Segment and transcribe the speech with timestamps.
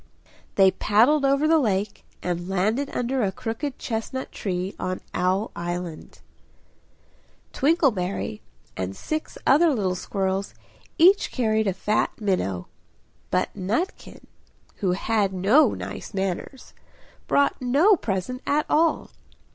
[0.55, 6.21] They paddled over the lake and landed under a crooked chestnut tree on Owl Island.
[7.53, 8.41] Twinkleberry
[8.75, 10.55] and six other little squirrels
[10.97, 12.65] each carried a fat minnow;
[13.29, 14.25] but Nutkin,
[14.77, 16.73] who had no nice manners,
[17.27, 19.11] brought no present at all.